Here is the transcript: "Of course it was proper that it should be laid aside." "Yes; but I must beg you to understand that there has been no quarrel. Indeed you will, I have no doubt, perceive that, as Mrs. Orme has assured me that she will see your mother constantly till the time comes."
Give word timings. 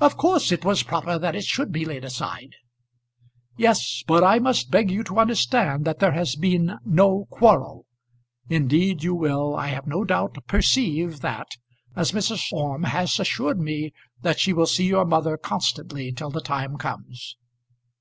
"Of 0.00 0.16
course 0.16 0.50
it 0.50 0.64
was 0.64 0.82
proper 0.82 1.16
that 1.16 1.36
it 1.36 1.44
should 1.44 1.70
be 1.70 1.84
laid 1.84 2.04
aside." 2.04 2.56
"Yes; 3.56 4.02
but 4.04 4.24
I 4.24 4.40
must 4.40 4.68
beg 4.72 4.90
you 4.90 5.04
to 5.04 5.20
understand 5.20 5.84
that 5.84 6.00
there 6.00 6.10
has 6.10 6.34
been 6.34 6.78
no 6.84 7.28
quarrel. 7.30 7.86
Indeed 8.48 9.04
you 9.04 9.14
will, 9.14 9.54
I 9.54 9.68
have 9.68 9.86
no 9.86 10.02
doubt, 10.02 10.36
perceive 10.48 11.20
that, 11.20 11.46
as 11.94 12.10
Mrs. 12.10 12.52
Orme 12.52 12.82
has 12.82 13.20
assured 13.20 13.60
me 13.60 13.92
that 14.22 14.40
she 14.40 14.52
will 14.52 14.66
see 14.66 14.86
your 14.88 15.04
mother 15.04 15.36
constantly 15.36 16.10
till 16.10 16.30
the 16.30 16.40
time 16.42 16.76
comes." 16.76 17.36